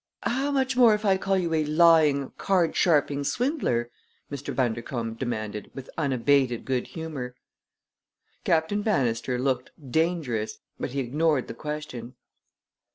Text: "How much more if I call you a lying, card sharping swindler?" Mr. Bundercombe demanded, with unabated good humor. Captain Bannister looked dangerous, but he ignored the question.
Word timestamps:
"How 0.23 0.49
much 0.49 0.75
more 0.75 0.95
if 0.95 1.05
I 1.05 1.15
call 1.17 1.37
you 1.37 1.53
a 1.53 1.63
lying, 1.63 2.31
card 2.39 2.75
sharping 2.75 3.23
swindler?" 3.23 3.91
Mr. 4.31 4.51
Bundercombe 4.55 5.19
demanded, 5.19 5.69
with 5.75 5.91
unabated 5.95 6.65
good 6.65 6.87
humor. 6.87 7.35
Captain 8.43 8.81
Bannister 8.81 9.37
looked 9.37 9.69
dangerous, 9.91 10.57
but 10.79 10.89
he 10.89 11.01
ignored 11.01 11.47
the 11.47 11.53
question. 11.53 12.15